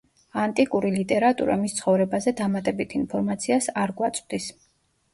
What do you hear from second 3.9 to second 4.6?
გვაწვდის.